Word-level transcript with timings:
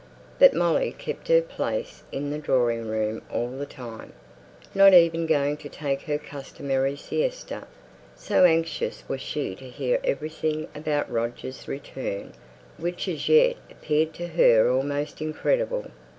But 0.39 0.55
Molly 0.55 0.93
kept 0.97 1.27
her 1.27 1.43
place 1.43 2.01
in 2.11 2.31
the 2.31 2.39
drawing 2.39 2.87
room 2.87 3.21
all 3.31 3.49
the 3.49 3.67
time, 3.67 4.13
not 4.73 4.95
even 4.95 5.27
going 5.27 5.57
to 5.57 5.69
take 5.69 6.01
her 6.05 6.17
customary 6.17 6.95
siesta, 6.95 7.67
so 8.15 8.43
anxious 8.43 9.03
was 9.07 9.21
she 9.21 9.53
to 9.55 9.69
hear 9.69 9.99
everything 10.03 10.67
about 10.73 11.07
Roger's 11.11 11.67
return, 11.67 12.33
which 12.79 13.07
as 13.07 13.29
yet 13.29 13.57
appeared 13.69 14.15
to 14.15 14.29
her 14.29 14.67
almost 14.71 15.21
incredible. 15.21 15.91